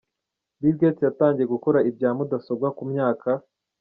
Bill 0.59 0.75
Gates 0.79 1.05
yatangiye 1.07 1.47
gukora 1.53 1.79
ibya 1.89 2.09
mudasobwa 2.17 2.67
ku 2.77 2.83
myaka. 2.91 3.29